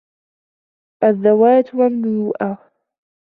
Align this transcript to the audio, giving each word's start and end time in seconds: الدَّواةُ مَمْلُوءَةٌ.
الدَّواةُ 1.03 1.65
مَمْلُوءَةٌ. 1.73 2.57